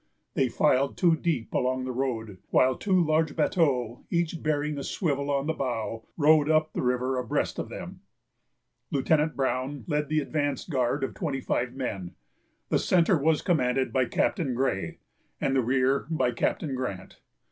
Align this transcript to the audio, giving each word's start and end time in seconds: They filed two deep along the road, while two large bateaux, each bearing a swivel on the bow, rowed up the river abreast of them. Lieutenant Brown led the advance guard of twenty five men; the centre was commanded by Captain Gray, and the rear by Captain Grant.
They 0.33 0.49
filed 0.49 0.97
two 0.97 1.15
deep 1.15 1.53
along 1.53 1.85
the 1.85 1.91
road, 1.91 2.39
while 2.49 2.75
two 2.75 2.99
large 3.05 3.35
bateaux, 3.35 4.03
each 4.09 4.41
bearing 4.41 4.79
a 4.79 4.83
swivel 4.83 5.29
on 5.29 5.45
the 5.45 5.53
bow, 5.53 6.07
rowed 6.17 6.49
up 6.49 6.73
the 6.73 6.81
river 6.81 7.19
abreast 7.19 7.59
of 7.59 7.69
them. 7.69 7.99
Lieutenant 8.89 9.35
Brown 9.35 9.83
led 9.85 10.09
the 10.09 10.19
advance 10.19 10.65
guard 10.67 11.03
of 11.03 11.13
twenty 11.13 11.39
five 11.39 11.75
men; 11.75 12.15
the 12.69 12.79
centre 12.79 13.19
was 13.19 13.43
commanded 13.43 13.93
by 13.93 14.05
Captain 14.05 14.55
Gray, 14.55 14.97
and 15.39 15.55
the 15.55 15.61
rear 15.61 16.07
by 16.09 16.31
Captain 16.31 16.73
Grant. 16.73 17.19